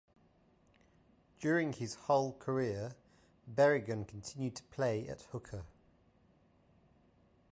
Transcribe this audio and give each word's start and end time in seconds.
During 1.39 1.73
his 1.73 1.93
Hull 1.93 2.33
career 2.33 2.95
Berrigan 3.47 4.07
continued 4.07 4.55
to 4.55 4.63
play 4.63 5.07
at 5.07 5.21
hooker. 5.31 5.63